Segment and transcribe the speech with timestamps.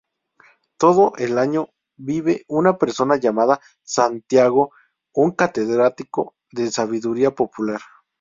[0.79, 4.71] Todo el año vive una persona llamada Santiago,
[5.13, 7.79] un catedrático de "sabiduría popular.